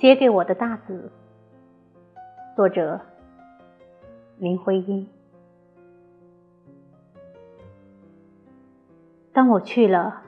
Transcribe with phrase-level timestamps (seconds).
[0.00, 1.12] 写给我的大子，
[2.56, 2.98] 作者
[4.38, 5.06] 林徽因。
[9.30, 10.22] 当我去了，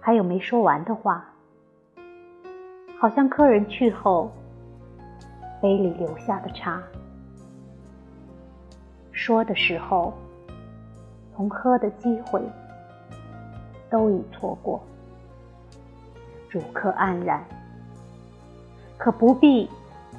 [0.00, 1.32] 还有没说完的话，
[2.98, 4.32] 好像客人去后，
[5.62, 6.82] 杯里留下的茶，
[9.12, 10.12] 说的时候，
[11.36, 12.42] 从喝的机会
[13.88, 14.82] 都已错过，
[16.48, 17.44] 主客黯然，
[19.00, 19.66] 可不必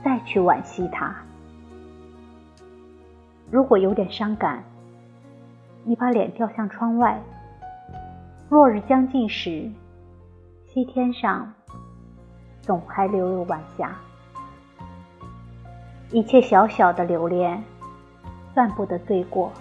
[0.04, 1.16] 再去惋惜它。
[3.52, 4.64] 如果有点伤感，
[5.84, 7.22] 你把脸掉向窗外。
[8.50, 9.70] 落日将近时，
[10.66, 11.54] 西天上
[12.64, 13.96] 总还留有晚霞。
[16.10, 17.64] 一切小小的留恋，
[18.56, 19.52] 算不得罪过。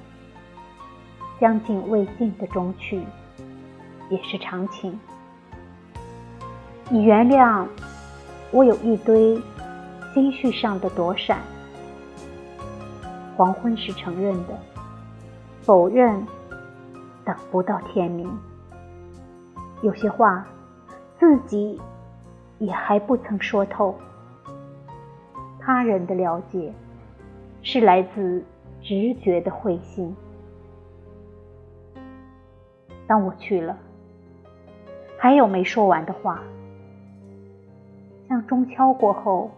[1.39, 3.03] 将尽未尽的终去，
[4.09, 4.98] 也是常情。
[6.89, 7.66] 你原谅
[8.53, 9.41] 我有一堆
[10.12, 11.39] 心绪上的躲闪。
[13.37, 14.59] 黄昏是承认的，
[15.62, 16.27] 否认
[17.25, 18.28] 等不到天明。
[19.83, 20.47] 有些话，
[21.19, 21.81] 自己
[22.59, 23.95] 也还不曾说透。
[25.59, 26.73] 他人的了解，
[27.62, 28.45] 是来自
[28.83, 30.15] 直觉的会心。
[33.06, 33.77] 当我去了，
[35.19, 36.43] 还有没说完的话，
[38.31, 39.50] 像钟敲过后，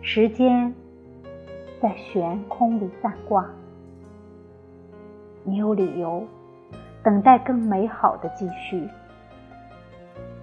[0.00, 0.74] 时间
[1.78, 3.46] 在悬空里散挂。
[5.44, 6.26] 你有理由
[7.04, 8.88] 等待更美好的继续。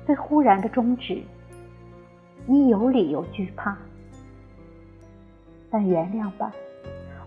[0.06, 1.24] 对忽然的终止，
[2.46, 3.76] 你有理由惧怕，
[5.72, 6.52] 但原谅吧，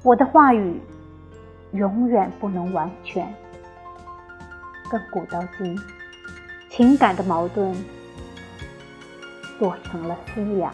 [0.05, 0.81] 我的话语
[1.73, 3.27] 永远不能完全。
[4.85, 5.77] 亘古到今，
[6.69, 7.75] 情感的矛盾
[9.59, 10.73] 做成了思量。